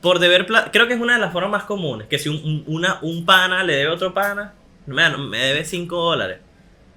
por 0.00 0.18
deber 0.18 0.46
plata, 0.46 0.70
creo 0.70 0.86
que 0.86 0.94
es 0.94 1.00
una 1.00 1.14
de 1.14 1.20
las 1.20 1.32
formas 1.32 1.50
más 1.50 1.64
comunes. 1.64 2.06
Que 2.08 2.18
si 2.18 2.28
un, 2.28 2.36
un- 2.36 2.64
una, 2.66 2.98
un 3.02 3.24
pana 3.24 3.62
le 3.64 3.74
debe 3.74 3.90
otro 3.90 4.12
pana, 4.14 4.54
"Mira, 4.86 5.16
me 5.16 5.38
debe 5.38 5.64
5 5.64 5.96
dólares 5.96 6.38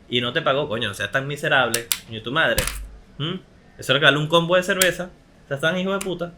y 0.09 0.21
no 0.21 0.33
te 0.33 0.41
pagó, 0.41 0.67
coño, 0.67 0.91
o 0.91 0.93
sea, 0.93 1.11
tan 1.11 1.27
miserable, 1.27 1.87
ni 2.09 2.21
tu 2.21 2.31
madre. 2.31 2.63
¿Mm? 3.17 3.35
Eso 3.77 3.93
regaló 3.93 4.19
un 4.19 4.27
combo 4.27 4.55
de 4.55 4.63
cerveza, 4.63 5.09
o 5.45 5.47
sea, 5.47 5.59
tan 5.59 5.77
hijo 5.77 5.91
de 5.93 5.99
puta. 5.99 6.33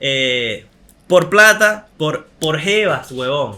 Eh, 0.00 0.66
por 1.06 1.30
plata, 1.30 1.88
por, 1.96 2.26
por 2.40 2.58
jevas, 2.58 3.12
huevón. 3.12 3.56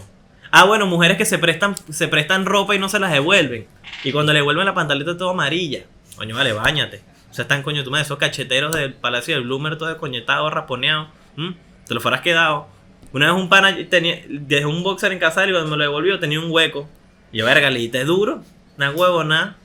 Ah, 0.57 0.63
bueno, 0.63 0.85
mujeres 0.85 1.17
que 1.17 1.25
se 1.25 1.37
prestan, 1.37 1.75
se 1.89 2.07
prestan 2.07 2.45
ropa 2.45 2.73
y 2.73 2.79
no 2.79 2.87
se 2.87 2.97
las 2.97 3.11
devuelven. 3.11 3.67
Y 4.05 4.13
cuando 4.13 4.31
le 4.31 4.39
devuelven 4.39 4.65
la 4.65 4.73
pantaleta 4.73 5.17
toda 5.17 5.31
amarilla. 5.31 5.83
Coño, 6.15 6.33
vale, 6.33 6.53
bañate. 6.53 7.01
O 7.29 7.33
sea, 7.33 7.41
están 7.41 7.61
coño 7.61 7.83
tu 7.83 7.91
madre, 7.91 8.05
esos 8.05 8.17
cacheteros 8.17 8.73
del 8.73 8.93
Palacio 8.93 9.35
del 9.35 9.43
Bloomer, 9.43 9.77
todo 9.77 9.97
coñetado, 9.97 10.49
raponeado. 10.49 11.09
¿m? 11.37 11.57
Te 11.85 11.93
lo 11.93 11.99
fueras 11.99 12.21
quedado. 12.21 12.69
Una 13.11 13.33
vez 13.33 13.41
un 13.41 13.49
pana 13.49 13.75
tenía, 13.89 14.21
dejó 14.29 14.69
un 14.69 14.81
boxer 14.81 15.11
en 15.11 15.19
casa 15.19 15.45
y 15.45 15.51
cuando 15.51 15.69
me 15.69 15.75
lo 15.75 15.83
devolvió 15.83 16.19
tenía 16.19 16.39
un 16.39 16.49
hueco. 16.49 16.87
Y 17.33 17.39
yo, 17.39 17.45
verga, 17.45 17.69
le 17.69 17.89
duro. 18.05 18.41
Nada 18.77 18.93
huevo, 18.93 19.25
nada. 19.25 19.57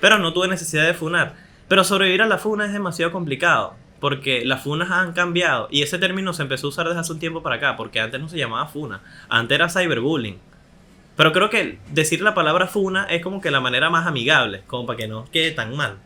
Pero 0.00 0.18
no 0.18 0.32
tuve 0.32 0.48
necesidad 0.48 0.86
de 0.86 0.94
funar. 0.94 1.34
Pero 1.68 1.84
sobrevivir 1.84 2.22
a 2.22 2.26
la 2.26 2.38
funa 2.38 2.64
es 2.64 2.72
demasiado 2.72 3.12
complicado. 3.12 3.74
Porque 4.00 4.44
las 4.44 4.62
funas 4.62 4.90
han 4.90 5.12
cambiado. 5.12 5.68
Y 5.70 5.82
ese 5.82 5.98
término 5.98 6.32
se 6.32 6.42
empezó 6.42 6.66
a 6.66 6.70
usar 6.70 6.86
desde 6.86 7.00
hace 7.00 7.12
un 7.12 7.18
tiempo 7.18 7.42
para 7.42 7.56
acá. 7.56 7.76
Porque 7.76 8.00
antes 8.00 8.20
no 8.20 8.28
se 8.28 8.36
llamaba 8.36 8.66
funa. 8.66 9.00
Antes 9.28 9.54
era 9.54 9.68
cyberbullying. 9.68 10.38
Pero 11.16 11.32
creo 11.32 11.48
que 11.48 11.78
decir 11.90 12.20
la 12.20 12.34
palabra 12.34 12.66
funa 12.66 13.04
es 13.04 13.22
como 13.22 13.40
que 13.40 13.50
la 13.50 13.60
manera 13.60 13.90
más 13.90 14.06
amigable. 14.06 14.62
Como 14.66 14.86
para 14.86 14.98
que 14.98 15.08
no 15.08 15.24
quede 15.30 15.52
tan 15.52 15.76
mal. 15.76 15.96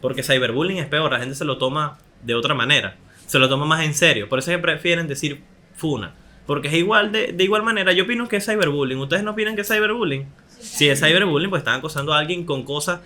Porque 0.00 0.22
cyberbullying 0.22 0.78
es 0.78 0.86
peor. 0.86 1.12
La 1.12 1.18
gente 1.18 1.34
se 1.34 1.44
lo 1.44 1.58
toma 1.58 1.98
de 2.22 2.34
otra 2.34 2.54
manera. 2.54 2.96
Se 3.26 3.38
lo 3.38 3.48
toma 3.48 3.66
más 3.66 3.84
en 3.84 3.94
serio. 3.94 4.28
Por 4.28 4.38
eso 4.38 4.50
es 4.50 4.56
que 4.56 4.62
prefieren 4.62 5.08
decir 5.08 5.42
funa. 5.74 6.14
Porque 6.46 6.68
es 6.68 6.74
igual 6.74 7.12
de, 7.12 7.32
de 7.32 7.44
igual 7.44 7.62
manera. 7.62 7.92
Yo 7.92 8.04
opino 8.04 8.28
que 8.28 8.36
es 8.36 8.46
cyberbullying. 8.46 8.98
¿Ustedes 8.98 9.22
no 9.22 9.32
opinan 9.32 9.54
que 9.54 9.62
es 9.62 9.68
cyberbullying? 9.68 10.26
Si 10.48 10.88
es 10.88 11.00
cyberbullying, 11.00 11.50
pues 11.50 11.60
están 11.60 11.78
acosando 11.78 12.14
a 12.14 12.18
alguien 12.18 12.44
con 12.44 12.64
cosas 12.64 13.00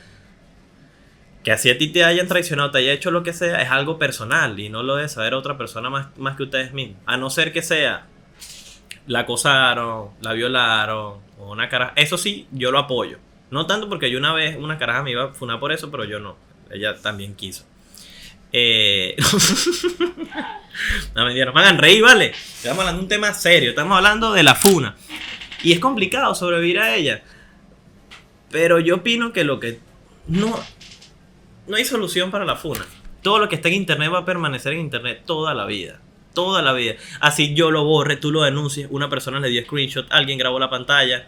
que 1.49 1.53
así 1.53 1.71
a 1.71 1.79
ti 1.79 1.89
te 1.89 2.05
hayan 2.05 2.29
traicionado, 2.29 2.73
te 2.73 2.77
haya 2.77 2.93
hecho 2.93 3.11
lo 3.11 3.23
que 3.23 3.33
sea, 3.33 3.63
es 3.63 3.71
algo 3.71 3.99
personal 3.99 4.61
y 4.61 4.69
no 4.69 4.83
lo 4.83 4.97
debe 4.97 5.09
saber 5.09 5.33
otra 5.33 5.57
persona 5.57 5.89
más, 5.89 6.09
más 6.19 6.37
que 6.37 6.43
ustedes 6.43 6.75
mismos. 6.75 6.99
A 7.07 7.17
no 7.17 7.31
ser 7.31 7.55
que 7.55 7.63
sea, 7.63 8.07
la 9.07 9.21
acosaron, 9.21 10.11
la 10.21 10.35
violaron, 10.35 11.23
o 11.39 11.51
una 11.51 11.71
cara. 11.71 11.95
Eso 11.97 12.19
sí, 12.19 12.47
yo 12.53 12.71
lo 12.71 12.79
apoyo. 12.79 13.17
No 13.51 13.67
tanto 13.67 13.89
porque 13.89 14.11
yo 14.11 14.19
una 14.19 14.35
vez, 14.35 14.59
una 14.59 14.77
caraja 14.77 15.03
me 15.03 15.13
iba 15.13 15.25
a 15.25 15.29
funar 15.29 15.59
por 15.59 15.73
eso, 15.73 15.91
pero 15.91 16.05
yo 16.05 16.21
no. 16.21 16.37
Ella 16.71 16.99
también 16.99 17.35
quiso. 17.35 17.65
Eh... 18.53 19.17
no 21.15 21.25
mentira, 21.25 21.47
no 21.47 21.55
me 21.55 21.63
hagan 21.63 21.79
reír, 21.79 22.03
¿vale? 22.03 22.27
Estamos 22.27 22.81
hablando 22.81 22.99
de 22.99 23.05
un 23.05 23.09
tema 23.09 23.33
serio, 23.33 23.71
estamos 23.71 23.97
hablando 23.97 24.35
de 24.35 24.43
la 24.43 24.55
funa. 24.55 24.97
Y 25.63 25.73
es 25.73 25.79
complicado 25.79 26.35
sobrevivir 26.35 26.79
a 26.79 26.95
ella. 26.95 27.23
Pero 28.51 28.81
yo 28.81 28.97
opino 28.97 29.33
que 29.33 29.45
lo 29.45 29.59
que 29.59 29.81
no 30.27 30.63
no 31.69 31.77
hay 31.77 31.85
solución 31.85 32.31
para 32.31 32.45
la 32.45 32.57
funa. 32.57 32.85
Todo 33.23 33.39
lo 33.39 33.49
que 33.49 33.57
está 33.57 33.69
en 33.69 33.75
internet 33.75 34.11
va 34.13 34.19
a 34.21 34.25
permanecer 34.25 34.73
en 34.73 34.81
internet 34.81 35.23
toda 35.27 35.55
la 35.55 35.67
vida. 35.67 36.01
Toda 36.35 36.63
la 36.63 36.73
vida. 36.73 36.95
Así 37.21 37.55
yo 37.55 37.71
lo 37.71 37.85
borre, 37.85 38.17
tú 38.17 38.31
lo 38.31 38.43
denuncies, 38.43 38.89
una 38.91 39.09
persona 39.09 39.41
le 39.41 39.49
dio 39.49 39.63
screenshot, 39.63 40.07
alguien 40.11 40.39
grabó 40.39 40.59
la 40.59 40.71
pantalla. 40.71 41.27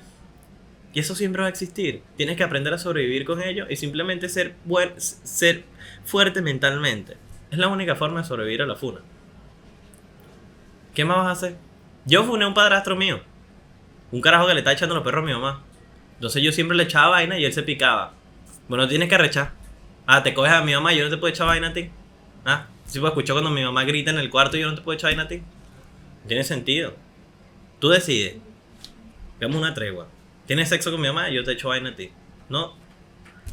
Y 0.93 1.01
eso 1.01 1.15
siempre 1.15 1.43
va 1.43 1.47
a 1.47 1.51
existir. 1.51 2.03
Tienes 2.17 2.37
que 2.37 2.43
aprender 2.43 2.73
a 2.73 2.79
sobrevivir 2.79 3.25
con 3.25 3.43
ello 3.43 3.67
y 3.69 3.77
simplemente 3.77 4.29
ser, 4.29 4.55
ser 4.99 5.65
fuerte 6.05 6.43
mentalmente. 6.43 7.17
Es 7.51 7.59
la 7.59 7.69
única 7.69 7.95
forma 7.95 8.23
de 8.23 8.29
sobrevivir 8.29 8.63
a 8.63 8.67
la 8.67 8.77
funa. 8.77 9.01
¿Qué 10.95 11.05
más 11.05 11.19
vas 11.19 11.27
a 11.27 11.33
hacer? 11.33 11.57
Yo 12.07 12.25
funé 12.25 12.45
a 12.45 12.49
un 12.49 12.55
padrastro 12.55 12.97
mío. 12.97 13.21
Un 14.11 14.21
carajo 14.21 14.47
que 14.47 14.55
le 14.55 14.61
está 14.61 14.73
echando 14.73 14.95
los 14.95 15.05
perros 15.05 15.23
a 15.23 15.27
mi 15.27 15.33
mamá. 15.33 15.63
Entonces 16.15 16.43
yo 16.43 16.53
siempre 16.53 16.77
le 16.77 16.85
echaba 16.85 17.11
vaina 17.11 17.39
y 17.39 17.45
él 17.45 17.53
se 17.53 17.63
picaba. 17.63 18.13
Bueno, 18.69 18.89
tienes 18.89 19.09
que 19.09 19.15
arrechar. 19.15 19.60
Ah, 20.13 20.25
te 20.25 20.35
coges 20.35 20.53
a 20.53 20.63
mi 20.63 20.75
mamá 20.75 20.93
y 20.93 20.99
yo 20.99 21.05
no 21.05 21.11
te 21.11 21.19
puedo 21.19 21.33
echar 21.33 21.47
vaina 21.47 21.69
a 21.69 21.73
ti. 21.73 21.89
Ah, 22.45 22.67
si 22.85 22.99
pues 22.99 23.11
escuchó 23.11 23.33
cuando 23.33 23.49
mi 23.49 23.63
mamá 23.63 23.85
grita 23.85 24.11
en 24.11 24.19
el 24.19 24.29
cuarto 24.29 24.57
y 24.57 24.61
yo 24.61 24.69
no 24.69 24.75
te 24.75 24.83
puedo 24.83 24.97
echar 24.97 25.11
vaina 25.11 25.23
a 25.23 25.29
ti. 25.29 25.37
No 25.37 26.27
Tiene 26.27 26.43
sentido. 26.43 26.97
Tú 27.79 27.91
decides. 27.91 28.39
Hagamos 29.37 29.59
una 29.59 29.73
tregua. 29.73 30.09
Tienes 30.47 30.69
sexo 30.69 30.91
con 30.91 31.01
mi 31.01 31.07
mamá 31.07 31.29
yo 31.29 31.45
te 31.45 31.53
echo 31.53 31.69
vaina 31.69 31.91
a 31.91 31.95
ti. 31.95 32.11
No. 32.49 32.75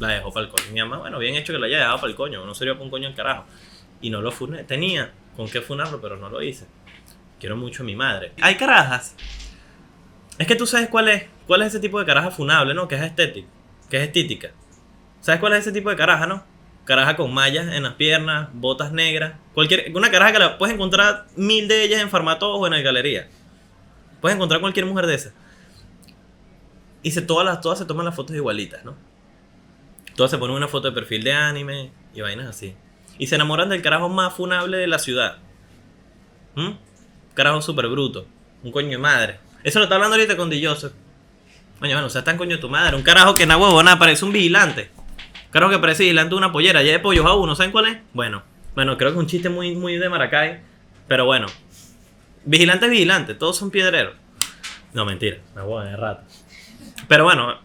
La 0.00 0.08
dejó 0.08 0.32
para 0.32 0.46
el 0.46 0.50
coño. 0.50 0.64
Mi 0.72 0.80
mamá, 0.80 0.98
bueno, 0.98 1.20
bien 1.20 1.36
hecho 1.36 1.52
que 1.52 1.60
la 1.60 1.66
haya 1.66 1.78
dejado 1.78 1.98
para 1.98 2.10
el 2.10 2.16
coño. 2.16 2.44
No 2.44 2.52
sería 2.56 2.74
para 2.74 2.86
un 2.86 2.90
coño 2.90 3.06
el 3.06 3.14
carajo. 3.14 3.44
Y 4.00 4.10
no 4.10 4.20
lo 4.20 4.32
funé. 4.32 4.64
Tenía 4.64 5.12
con 5.36 5.48
qué 5.48 5.60
funarlo, 5.60 6.00
pero 6.00 6.16
no 6.16 6.28
lo 6.28 6.42
hice. 6.42 6.66
Quiero 7.38 7.56
mucho 7.56 7.84
a 7.84 7.86
mi 7.86 7.94
madre. 7.94 8.32
Hay 8.40 8.56
carajas. 8.56 9.14
Es 10.38 10.46
que 10.48 10.56
tú 10.56 10.66
sabes 10.66 10.88
cuál 10.88 11.06
es, 11.06 11.22
cuál 11.46 11.62
es 11.62 11.68
ese 11.68 11.78
tipo 11.78 12.00
de 12.00 12.06
caraja 12.06 12.32
funable, 12.32 12.74
¿no? 12.74 12.88
Que 12.88 12.96
es 12.96 13.02
estética. 13.02 13.46
Que 13.88 13.98
es 13.98 14.02
estética. 14.02 14.50
¿Sabes 15.20 15.38
cuál 15.38 15.52
es 15.52 15.60
ese 15.60 15.70
tipo 15.70 15.88
de 15.88 15.94
caraja, 15.94 16.26
no? 16.26 16.47
Caraja 16.88 17.16
con 17.16 17.34
mallas 17.34 17.70
en 17.74 17.82
las 17.82 17.92
piernas, 17.92 18.48
botas 18.54 18.92
negras. 18.92 19.34
Cualquier, 19.52 19.92
una 19.94 20.10
caraja 20.10 20.32
que 20.32 20.38
la 20.38 20.56
puedes 20.56 20.74
encontrar 20.74 21.26
mil 21.36 21.68
de 21.68 21.84
ellas 21.84 22.00
en 22.00 22.08
Farmatodo 22.08 22.54
o 22.54 22.66
en 22.66 22.72
la 22.72 22.80
galería. 22.80 23.28
Puedes 24.22 24.36
encontrar 24.36 24.62
cualquier 24.62 24.86
mujer 24.86 25.06
de 25.06 25.16
esas. 25.16 25.34
Y 27.02 27.10
se, 27.10 27.20
todas, 27.20 27.44
las, 27.44 27.60
todas 27.60 27.78
se 27.78 27.84
toman 27.84 28.06
las 28.06 28.14
fotos 28.14 28.34
igualitas, 28.34 28.86
¿no? 28.86 28.96
Todas 30.16 30.30
se 30.30 30.38
ponen 30.38 30.56
una 30.56 30.66
foto 30.66 30.88
de 30.88 30.94
perfil 30.94 31.24
de 31.24 31.34
anime 31.34 31.92
y 32.14 32.22
vainas 32.22 32.46
así. 32.46 32.74
Y 33.18 33.26
se 33.26 33.34
enamoran 33.34 33.68
del 33.68 33.82
carajo 33.82 34.08
más 34.08 34.32
funable 34.32 34.78
de 34.78 34.86
la 34.86 34.98
ciudad. 34.98 35.36
¿Mm? 36.54 36.70
Carajo 37.34 37.60
súper 37.60 37.88
bruto. 37.88 38.26
Un 38.62 38.72
coño 38.72 38.88
de 38.88 38.96
madre. 38.96 39.40
Eso 39.62 39.78
lo 39.78 39.82
está 39.82 39.96
hablando 39.96 40.16
ahorita 40.16 40.38
con 40.38 40.48
D. 40.48 40.66
Joseph. 40.66 40.94
Coño, 41.80 41.92
bueno, 41.92 42.06
o 42.06 42.10
sea, 42.10 42.24
en 42.26 42.38
coño 42.38 42.56
de 42.56 42.62
tu 42.62 42.70
madre. 42.70 42.96
Un 42.96 43.02
carajo 43.02 43.34
que 43.34 43.44
na 43.44 43.58
huevo, 43.58 43.82
nada, 43.82 43.98
parece 43.98 44.24
un 44.24 44.32
vigilante. 44.32 44.90
Carajo 45.50 45.72
que 45.72 45.78
parece 45.78 46.04
de 46.04 46.34
una 46.34 46.52
pollera. 46.52 46.82
Ya 46.82 46.92
de 46.92 46.98
pollos 46.98 47.24
a 47.26 47.34
uno, 47.34 47.54
¿saben 47.54 47.72
cuál 47.72 47.86
es? 47.86 47.98
Bueno, 48.12 48.42
bueno, 48.74 48.96
creo 48.96 49.10
que 49.10 49.16
es 49.16 49.20
un 49.20 49.26
chiste 49.26 49.48
muy, 49.48 49.74
muy 49.74 49.96
de 49.96 50.08
Maracay. 50.08 50.60
Pero 51.06 51.24
bueno. 51.24 51.46
Vigilante 52.44 52.86
es 52.86 52.90
vigilante, 52.90 53.34
todos 53.34 53.56
son 53.56 53.70
piedreros. 53.70 54.14
No, 54.94 55.04
mentira, 55.04 55.38
una 55.52 55.64
huevo 55.64 55.80
de 55.80 55.96
rato. 55.96 56.22
Pero 57.08 57.24
bueno, 57.24 57.58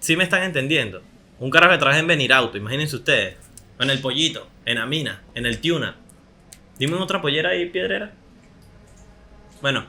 sí 0.00 0.16
me 0.16 0.24
están 0.24 0.42
entendiendo. 0.42 1.02
Un 1.38 1.50
carajo 1.50 1.72
que 1.72 1.78
trabaja 1.78 1.98
en 1.98 2.06
Benirauto, 2.06 2.56
imagínense 2.56 2.96
ustedes. 2.96 3.36
En 3.78 3.90
el 3.90 3.98
pollito, 3.98 4.48
en 4.64 4.78
la 4.78 4.86
mina, 4.86 5.22
en 5.34 5.44
el 5.44 5.60
tuna. 5.60 5.96
Dime 6.78 6.96
otra 6.96 7.20
pollera 7.20 7.50
ahí, 7.50 7.68
piedrera. 7.68 8.12
Bueno, 9.60 9.84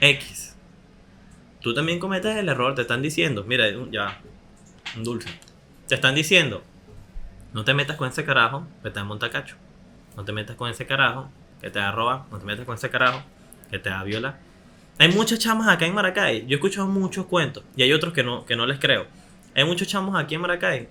X. 0.00 0.56
Tú 1.60 1.74
también 1.74 1.98
cometes 1.98 2.36
el 2.36 2.48
error, 2.48 2.74
te 2.74 2.82
están 2.82 3.02
diciendo. 3.02 3.44
Mira, 3.44 3.66
ya, 3.90 4.20
un 4.96 5.04
dulce. 5.04 5.28
Te 5.88 5.94
están 5.94 6.14
diciendo, 6.14 6.62
no 7.52 7.64
te 7.64 7.74
metas 7.74 7.96
con 7.96 8.08
ese 8.08 8.24
carajo 8.24 8.66
que 8.82 8.90
te 8.90 8.96
va 8.96 9.02
a 9.02 9.04
montar 9.04 9.30
cacho. 9.30 9.56
No 10.16 10.24
te 10.24 10.32
metas 10.32 10.56
con 10.56 10.68
ese 10.70 10.86
carajo 10.86 11.28
que 11.60 11.70
te 11.70 11.78
va 11.78 11.88
a 11.88 11.92
robar. 11.92 12.22
No 12.30 12.38
te 12.38 12.44
metas 12.44 12.64
con 12.66 12.74
ese 12.74 12.90
carajo 12.90 13.22
que 13.70 13.78
te 13.78 13.90
va 13.90 14.00
a 14.00 14.04
violar. 14.04 14.38
Hay 14.98 15.08
muchos 15.12 15.38
chamos 15.38 15.68
acá 15.68 15.86
en 15.86 15.94
Maracay. 15.94 16.42
Yo 16.46 16.52
he 16.52 16.54
escuchado 16.54 16.86
muchos 16.86 17.26
cuentos 17.26 17.62
y 17.76 17.82
hay 17.82 17.92
otros 17.92 18.12
que 18.12 18.22
no, 18.24 18.44
que 18.46 18.56
no 18.56 18.66
les 18.66 18.78
creo. 18.78 19.06
Hay 19.54 19.64
muchos 19.64 19.86
chamos 19.88 20.16
aquí 20.18 20.34
en 20.34 20.40
Maracay 20.40 20.88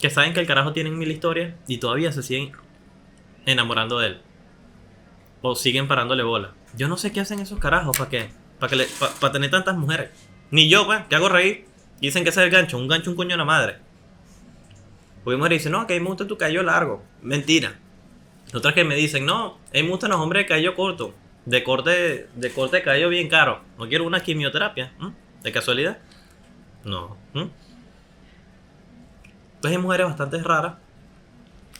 que 0.00 0.10
saben 0.10 0.34
que 0.34 0.40
el 0.40 0.46
carajo 0.46 0.72
tiene 0.72 0.90
mil 0.90 1.10
historias 1.10 1.54
y 1.68 1.78
todavía 1.78 2.12
se 2.12 2.22
siguen 2.22 2.52
enamorando 3.46 3.98
de 4.00 4.08
él. 4.08 4.20
O 5.40 5.54
siguen 5.54 5.88
parándole 5.88 6.22
bola. 6.22 6.52
Yo 6.76 6.88
no 6.88 6.96
sé 6.96 7.12
qué 7.12 7.20
hacen 7.20 7.38
esos 7.38 7.58
carajos 7.58 7.96
para 7.96 8.10
qué. 8.10 8.30
Para 8.58 8.70
que 8.70 8.76
le- 8.76 8.88
pa 9.20 9.30
tener 9.32 9.50
tantas 9.50 9.76
mujeres. 9.76 10.10
Ni 10.50 10.68
yo, 10.68 10.84
pues, 10.86 11.04
que 11.08 11.14
hago 11.16 11.28
reír. 11.28 11.66
Dicen 12.06 12.22
que 12.22 12.30
es 12.30 12.36
el 12.36 12.50
gancho. 12.50 12.78
Un 12.78 12.88
gancho, 12.88 13.10
un 13.10 13.16
coño 13.16 13.30
de 13.30 13.36
la 13.36 13.44
madre. 13.44 13.76
Mujeres 15.24 15.60
dicen, 15.60 15.72
no, 15.72 15.86
que 15.86 15.94
a 15.94 15.96
mí 15.96 16.02
me 16.02 16.08
gusta 16.08 16.26
tu 16.26 16.36
cabello 16.36 16.62
largo. 16.62 17.02
Mentira. 17.22 17.78
Otras 18.52 18.74
que 18.74 18.84
me 18.84 18.94
dicen, 18.94 19.24
no, 19.24 19.58
a 19.72 19.72
mí 19.72 19.82
me 19.82 19.88
gustan 19.88 20.10
los 20.10 20.20
hombres 20.20 20.42
de 20.42 20.46
cabello 20.46 20.74
corto. 20.74 21.14
De 21.46 21.64
corte, 21.64 22.28
de 22.34 22.52
corte 22.52 22.80
de 22.82 23.06
bien 23.08 23.28
caro. 23.28 23.62
No 23.78 23.88
quiero 23.88 24.04
una 24.04 24.20
quimioterapia. 24.20 24.92
¿De 25.42 25.52
casualidad? 25.52 25.98
No. 26.84 27.16
Entonces 27.32 27.52
hay 29.64 29.78
mujeres 29.78 30.06
bastante 30.06 30.42
raras 30.42 30.74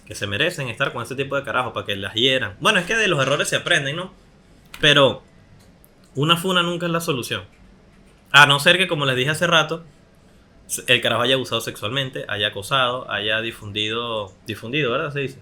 que 0.06 0.14
se 0.14 0.26
merecen 0.26 0.68
estar 0.68 0.92
con 0.92 1.02
ese 1.02 1.14
tipo 1.14 1.36
de 1.36 1.44
carajo 1.44 1.72
para 1.72 1.86
que 1.86 1.96
las 1.96 2.14
hieran. 2.14 2.56
Bueno, 2.60 2.78
es 2.78 2.86
que 2.86 2.96
de 2.96 3.08
los 3.08 3.20
errores 3.20 3.48
se 3.48 3.56
aprenden, 3.56 3.96
¿no? 3.96 4.12
Pero 4.80 5.22
una 6.14 6.36
funa 6.36 6.62
nunca 6.62 6.86
es 6.86 6.92
la 6.92 7.00
solución. 7.00 7.44
A 8.32 8.46
no 8.46 8.58
ser 8.58 8.78
que, 8.78 8.88
como 8.88 9.06
les 9.06 9.16
dije 9.16 9.30
hace 9.30 9.46
rato, 9.46 9.84
el 10.86 11.00
carajo 11.00 11.22
haya 11.22 11.34
abusado 11.34 11.60
sexualmente, 11.60 12.24
haya 12.28 12.48
acosado, 12.48 13.10
haya 13.10 13.40
difundido, 13.40 14.32
difundido, 14.46 14.90
¿verdad? 14.90 15.12
Se 15.12 15.20
dice. 15.20 15.38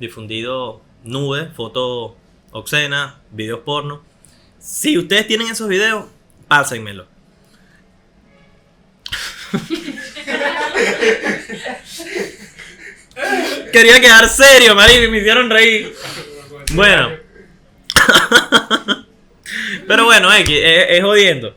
Difundido 0.00 0.82
nubes, 1.04 1.48
fotos 1.54 2.12
obscenas, 2.50 3.14
videos 3.30 3.60
porno. 3.60 4.02
Si 4.58 4.96
ustedes 4.96 5.26
tienen 5.26 5.48
esos 5.48 5.68
videos, 5.68 6.06
pásenmelo. 6.48 7.06
Quería 13.72 14.00
quedar 14.00 14.28
serio, 14.28 14.74
marico, 14.74 15.02
y 15.04 15.08
me 15.08 15.18
hicieron 15.18 15.50
reír. 15.50 15.94
Bueno. 16.72 17.10
Pero 19.86 20.04
bueno, 20.06 20.32
es 20.32 21.02
jodiendo. 21.02 21.54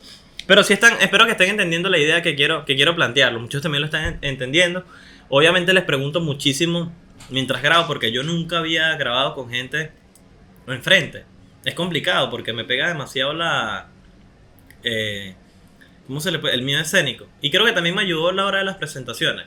Pero 0.48 0.63
sí 0.63 0.74
están, 0.74 0.94
espero 1.01 1.25
que 1.25 1.32
estén 1.32 1.50
entendiendo 1.50 1.89
la 1.89 1.98
idea 1.98 2.22
que 2.22 2.36
quiero, 2.36 2.66
que 2.66 2.75
quiero 2.75 2.96
plantearlo. 2.96 3.39
Muchos 3.39 3.62
también 3.62 3.82
lo 3.82 3.86
están 3.86 4.06
en- 4.06 4.20
entendiendo. 4.22 4.84
Obviamente 5.30 5.74
les 5.74 5.84
pregunto 5.84 6.22
muchísimo 6.22 6.92
mientras 7.30 7.62
grabo, 7.62 7.86
porque 7.88 8.12
yo 8.12 8.24
nunca 8.24 8.60
había 8.60 8.96
grabado 8.96 9.36
con 9.36 9.50
gente 9.50 9.92
enfrente. 10.68 11.25
Es 11.66 11.74
complicado 11.75 12.30
porque 12.30 12.54
me 12.54 12.63
pega 12.63 12.88
demasiado 12.88 13.34
la. 13.34 13.88
eh, 14.84 15.36
¿Cómo 16.08 16.22
se 16.22 16.32
le 16.32 16.39
puede? 16.39 16.56
El 16.56 16.62
miedo 16.62 16.80
escénico. 16.80 17.27
Y 17.42 17.51
creo 17.51 17.66
que 17.66 17.74
también 17.74 17.94
me 17.96 18.01
ayudó 18.04 18.32
la 18.32 18.46
hora 18.46 18.60
de 18.60 18.63
las 18.66 18.77
presentaciones. 18.77 19.46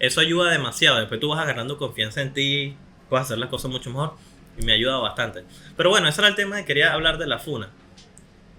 Eso 0.00 0.20
ayuda 0.20 0.50
demasiado. 0.50 0.98
Después 0.98 1.20
tú 1.20 1.28
vas 1.28 1.38
agarrando 1.38 1.78
confianza 1.78 2.20
en 2.20 2.32
ti, 2.32 2.74
puedes 3.08 3.26
hacer 3.26 3.38
las 3.38 3.48
cosas 3.48 3.70
mucho 3.70 3.90
mejor. 3.90 4.14
Y 4.58 4.64
me 4.64 4.72
ha 4.72 4.74
ayudado 4.74 5.02
bastante. 5.02 5.44
Pero 5.76 5.90
bueno, 5.90 6.08
ese 6.08 6.20
era 6.20 6.28
el 6.28 6.34
tema 6.34 6.56
que 6.56 6.64
quería 6.64 6.92
hablar 6.92 7.18
de 7.18 7.28
la 7.28 7.38
funa. 7.38 7.70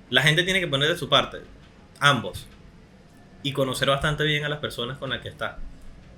La 0.09 0.21
gente 0.21 0.43
tiene 0.43 0.61
que 0.61 0.67
poner 0.67 0.87
de 0.87 0.97
su 0.97 1.09
parte. 1.09 1.39
Ambos. 2.05 2.45
Y 3.43 3.53
conocer 3.53 3.87
bastante 3.89 4.23
bien 4.25 4.43
a 4.43 4.49
las 4.49 4.59
personas 4.59 4.97
con 4.97 5.09
las 5.09 5.21
que 5.21 5.29
está. 5.29 5.57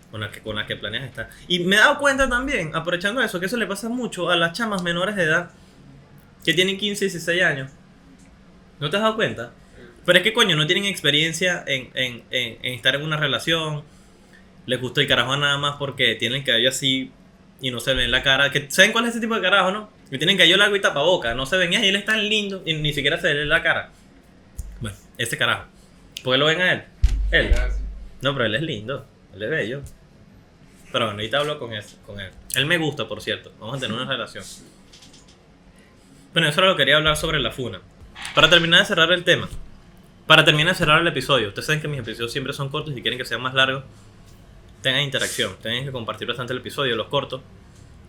Con 0.09 0.19
las 0.21 0.31
que, 0.31 0.41
con 0.41 0.55
las 0.55 0.65
que 0.65 0.75
planeas 0.75 1.03
estar. 1.05 1.29
Y 1.47 1.59
me 1.59 1.75
he 1.75 1.79
dado 1.79 1.99
cuenta 1.99 2.27
también, 2.27 2.75
aprovechando 2.75 3.21
eso, 3.21 3.39
que 3.39 3.45
eso 3.45 3.57
le 3.57 3.67
pasa 3.67 3.87
mucho 3.89 4.29
a 4.29 4.35
las 4.35 4.53
chamas 4.53 4.81
menores 4.81 5.15
de 5.15 5.23
edad. 5.23 5.51
Que 6.43 6.53
tienen 6.53 6.77
15 6.77 7.05
y 7.05 7.09
16 7.09 7.43
años. 7.43 7.71
¿No 8.79 8.89
te 8.89 8.97
has 8.97 9.03
dado 9.03 9.15
cuenta? 9.15 9.51
Pero 10.05 10.17
es 10.19 10.23
que 10.23 10.33
coño, 10.33 10.55
no 10.55 10.65
tienen 10.67 10.85
experiencia 10.85 11.63
en, 11.67 11.89
en- 11.93 12.23
en- 12.31 12.73
estar 12.73 12.95
en 12.95 13.01
una 13.03 13.17
relación. 13.17 13.83
Les 14.65 14.81
gusta 14.81 15.01
el 15.01 15.07
carajo 15.07 15.35
nada 15.37 15.57
más 15.59 15.75
porque 15.77 16.15
tienen 16.15 16.39
el 16.39 16.45
cabello 16.45 16.69
así 16.69 17.11
y 17.61 17.69
no 17.71 17.79
se 17.79 17.93
ven 17.93 18.09
la 18.11 18.23
cara. 18.23 18.51
Que, 18.51 18.69
¿Saben 18.71 18.91
cuál 18.91 19.05
es 19.05 19.11
ese 19.11 19.19
tipo 19.21 19.35
de 19.35 19.41
carajo, 19.41 19.71
no? 19.71 19.89
Que 20.09 20.17
tienen 20.17 20.37
cabello 20.37 20.57
largo 20.57 20.75
y 20.75 20.81
tapaboca. 20.81 21.33
No 21.35 21.45
se 21.45 21.57
ven 21.57 21.73
y 21.73 21.75
él 21.77 21.95
es 21.95 22.05
tan 22.05 22.27
lindo 22.27 22.61
y 22.65 22.73
ni 22.73 22.91
siquiera 22.93 23.19
se 23.19 23.33
ve 23.33 23.45
la 23.45 23.61
cara. 23.63 23.89
Bueno, 24.81 24.95
ese 25.17 25.37
carajo. 25.37 25.65
¿Por 26.25 26.33
qué 26.33 26.39
lo 26.39 26.45
ven 26.47 26.59
a 26.59 26.73
él? 26.73 26.83
Él. 27.29 27.51
No, 28.23 28.33
pero 28.33 28.45
él 28.45 28.55
es 28.55 28.63
lindo. 28.63 29.05
Él 29.35 29.43
es 29.43 29.49
bello. 29.51 29.81
Pero 30.91 31.05
bueno, 31.05 31.19
ahorita 31.19 31.37
hablo 31.37 31.59
con 31.59 31.71
él, 31.71 31.83
con 32.03 32.19
él. 32.19 32.31
Él 32.55 32.65
me 32.65 32.79
gusta, 32.79 33.07
por 33.07 33.21
cierto. 33.21 33.51
Vamos 33.59 33.77
a 33.77 33.79
tener 33.79 33.95
una 33.95 34.11
relación. 34.11 34.43
Bueno, 36.33 36.49
eso 36.49 36.61
era 36.61 36.69
lo 36.69 36.75
que 36.75 36.81
quería 36.81 36.97
hablar 36.97 37.15
sobre 37.15 37.39
la 37.39 37.51
funa. 37.51 37.79
Para 38.33 38.49
terminar 38.49 38.79
de 38.79 38.87
cerrar 38.87 39.11
el 39.11 39.23
tema. 39.23 39.47
Para 40.25 40.43
terminar 40.43 40.73
de 40.73 40.79
cerrar 40.79 40.99
el 40.99 41.07
episodio. 41.07 41.49
Ustedes 41.49 41.67
saben 41.67 41.79
que 41.79 41.87
mis 41.87 41.99
episodios 41.99 42.31
siempre 42.31 42.53
son 42.53 42.69
cortos 42.69 42.97
y 42.97 43.03
quieren 43.03 43.19
que 43.19 43.25
sean 43.25 43.43
más 43.43 43.53
largos. 43.53 43.83
Tengan 44.81 45.03
interacción. 45.03 45.55
Tienen 45.61 45.85
que 45.85 45.91
compartir 45.91 46.27
bastante 46.27 46.53
el 46.53 46.59
episodio, 46.59 46.95
los 46.95 47.07
cortos. 47.07 47.41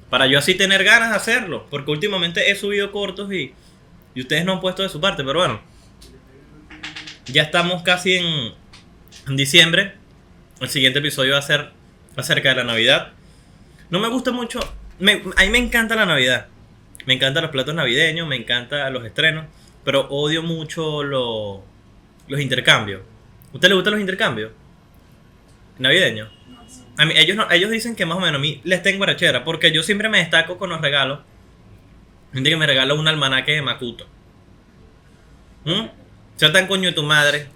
Para 0.08 0.26
yo 0.26 0.38
así 0.38 0.54
tener 0.54 0.85
ganas 0.85 1.11
de 1.11 1.16
hacerlo. 1.16 1.66
Porque 1.68 1.90
últimamente 1.90 2.50
he 2.50 2.56
subido 2.56 2.90
cortos 2.92 3.30
y, 3.30 3.52
y 4.14 4.20
ustedes 4.23 4.46
no 4.46 4.54
han 4.54 4.61
puesto 4.61 4.82
de 4.82 4.88
su 4.88 5.02
parte. 5.02 5.23
Pero 5.23 5.40
bueno. 5.40 5.75
Ya 7.26 7.42
estamos 7.42 7.83
casi 7.83 8.16
en, 8.16 9.37
diciembre. 9.37 9.95
El 10.61 10.68
siguiente 10.68 11.00
episodio 11.00 11.33
va 11.33 11.38
a 11.38 11.42
ser 11.42 11.71
acerca 12.16 12.50
de 12.50 12.56
la 12.56 12.64
Navidad. 12.64 13.12
No 13.90 13.99
me 13.99 14.09
gusta 14.09 14.33
mucho. 14.33 14.61
Me, 14.99 15.23
a 15.37 15.42
mí 15.42 15.49
me 15.50 15.59
encanta 15.59 15.97
la 15.97 16.06
Navidad. 16.06 16.47
Me 17.06 17.14
encantan 17.14 17.42
los 17.42 17.52
platos 17.52 17.75
navideños, 17.75 18.26
me 18.26 18.37
encantan 18.37 18.92
los 18.92 19.04
estrenos. 19.04 19.47
Pero 19.85 20.09
odio 20.09 20.42
mucho 20.42 21.02
lo- 21.02 21.62
los 22.28 22.40
intercambios. 22.40 23.02
¿A 23.52 23.54
usted 23.54 23.68
le 23.68 23.75
gustan 23.75 23.92
los 23.92 24.00
intercambios? 24.00 24.52
Navideños. 25.78 26.30
A 26.99 27.04
mí, 27.04 27.12
ellos, 27.16 27.37
no- 27.37 27.50
ellos 27.50 27.71
dicen 27.71 27.95
que 27.95 28.06
más 28.06 28.16
o 28.16 28.21
menos 28.21 28.37
a 28.37 28.38
mí 28.42 28.61
les 28.64 28.83
tengo 28.83 29.04
arachera. 29.04 29.45
Porque 29.45 29.71
yo 29.73 29.83
siempre 29.83 30.09
me 30.09 30.18
destaco 30.18 30.59
con 30.59 30.71
los 30.71 30.80
regalos. 30.80 31.21
Gente 32.33 32.50
que 32.50 32.56
me 32.56 32.66
regala 32.66 32.95
un 32.95 33.06
almanaque 33.06 33.52
de 33.52 33.62
Makuto. 33.62 34.06
¿Mm? 35.64 35.87
Sea 36.37 36.52
tan 36.52 36.66
coño 36.66 36.88
de 36.88 36.95
tu 36.95 37.02
madre. 37.02 37.47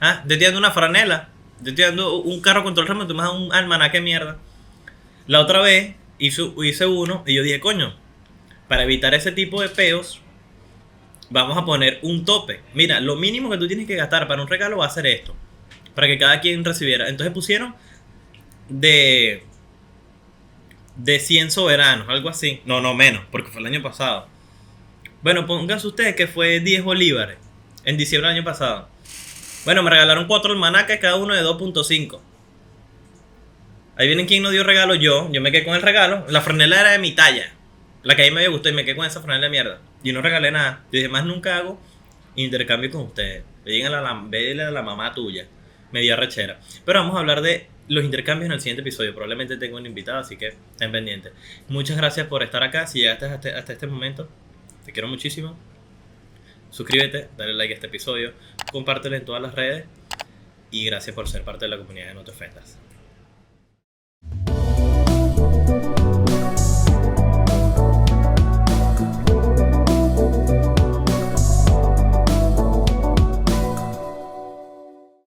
¿Ah? 0.00 0.22
Te 0.26 0.34
estoy 0.34 0.46
dando 0.46 0.58
una 0.58 0.72
franela. 0.72 1.30
Te 1.62 1.70
estoy 1.70 1.84
dando 1.84 2.18
un 2.18 2.40
carro 2.40 2.64
control 2.64 2.86
remoto. 2.86 3.08
Tú 3.08 3.14
me 3.14 3.28
un 3.28 3.52
almanaque 3.52 3.98
de 3.98 4.04
mierda. 4.04 4.38
La 5.26 5.40
otra 5.40 5.60
vez 5.60 5.94
hice, 6.18 6.42
hice 6.64 6.86
uno 6.86 7.22
y 7.26 7.34
yo 7.34 7.42
dije, 7.42 7.60
coño, 7.60 7.94
para 8.66 8.82
evitar 8.82 9.14
ese 9.14 9.32
tipo 9.32 9.62
de 9.62 9.68
peos, 9.68 10.20
vamos 11.30 11.56
a 11.56 11.64
poner 11.64 12.00
un 12.02 12.24
tope. 12.24 12.60
Mira, 12.74 13.00
lo 13.00 13.16
mínimo 13.16 13.50
que 13.50 13.58
tú 13.58 13.68
tienes 13.68 13.86
que 13.86 13.96
gastar 13.96 14.26
para 14.26 14.42
un 14.42 14.48
regalo 14.48 14.78
va 14.78 14.86
a 14.86 14.90
ser 14.90 15.06
esto. 15.06 15.34
Para 15.94 16.06
que 16.06 16.18
cada 16.18 16.40
quien 16.40 16.64
recibiera. 16.64 17.08
Entonces 17.08 17.32
pusieron 17.32 17.74
de. 18.68 19.44
de 20.96 21.20
100 21.20 21.52
soberanos, 21.52 22.08
algo 22.08 22.28
así. 22.28 22.62
No, 22.64 22.80
no, 22.80 22.94
menos, 22.94 23.22
porque 23.30 23.50
fue 23.50 23.60
el 23.60 23.66
año 23.66 23.82
pasado. 23.82 24.26
Bueno, 25.22 25.46
pónganse 25.46 25.86
ustedes 25.86 26.14
que 26.14 26.26
fue 26.26 26.60
10 26.60 26.84
bolívares 26.84 27.47
en 27.88 27.96
diciembre 27.96 28.28
del 28.28 28.36
año 28.36 28.44
pasado. 28.44 28.86
Bueno, 29.64 29.82
me 29.82 29.88
regalaron 29.88 30.26
4 30.26 30.52
almanaques, 30.52 30.98
cada 31.00 31.16
uno 31.16 31.34
de 31.34 31.42
2.5. 31.42 32.20
Ahí 33.96 34.06
vienen 34.06 34.26
quien 34.26 34.42
nos 34.42 34.52
dio 34.52 34.62
regalo 34.62 34.94
yo. 34.94 35.32
Yo 35.32 35.40
me 35.40 35.50
quedé 35.50 35.64
con 35.64 35.74
el 35.74 35.80
regalo. 35.80 36.26
La 36.28 36.42
franela 36.42 36.82
era 36.82 36.90
de 36.90 36.98
mi 36.98 37.12
talla. 37.12 37.50
La 38.02 38.14
que 38.14 38.26
a 38.26 38.26
mí 38.26 38.30
me 38.30 38.46
gustó 38.48 38.68
y 38.68 38.72
me 38.74 38.84
quedé 38.84 38.94
con 38.94 39.06
esa 39.06 39.22
franela 39.22 39.46
de 39.46 39.50
mierda. 39.50 39.80
Y 40.04 40.12
no 40.12 40.20
regalé 40.20 40.50
nada. 40.50 40.84
Yo 40.92 40.98
dije, 40.98 41.08
más 41.08 41.24
nunca 41.24 41.56
hago 41.56 41.80
intercambio 42.36 42.90
con 42.90 43.04
ustedes. 43.04 43.42
Díganle 43.64 43.96
a 43.96 44.02
la, 44.02 44.10
a 44.10 44.70
la 44.70 44.82
mamá 44.82 45.14
tuya. 45.14 45.46
Me 45.90 46.02
dio 46.02 46.12
arrechera. 46.12 46.60
Pero 46.84 47.00
vamos 47.00 47.16
a 47.16 47.20
hablar 47.20 47.40
de 47.40 47.68
los 47.88 48.04
intercambios 48.04 48.48
en 48.48 48.52
el 48.52 48.60
siguiente 48.60 48.82
episodio. 48.82 49.14
Probablemente 49.14 49.56
tengo 49.56 49.78
un 49.78 49.86
invitado, 49.86 50.18
así 50.18 50.36
que 50.36 50.48
estén 50.48 50.92
pendientes. 50.92 51.32
Muchas 51.68 51.96
gracias 51.96 52.26
por 52.26 52.42
estar 52.42 52.62
acá. 52.62 52.86
Si 52.86 52.98
llegaste 52.98 53.24
hasta, 53.24 53.56
hasta 53.56 53.72
este 53.72 53.86
momento, 53.86 54.28
te 54.84 54.92
quiero 54.92 55.08
muchísimo. 55.08 55.56
Suscríbete, 56.70 57.28
dale 57.36 57.54
like 57.54 57.72
a 57.72 57.76
este 57.76 57.86
episodio, 57.86 58.32
compártelo 58.72 59.16
en 59.16 59.24
todas 59.24 59.40
las 59.40 59.54
redes 59.54 59.86
y 60.70 60.84
gracias 60.84 61.14
por 61.14 61.28
ser 61.28 61.42
parte 61.42 61.64
de 61.64 61.70
la 61.70 61.78
comunidad 61.78 62.08
de 62.08 62.14
No 62.14 62.24
Te. 62.24 62.34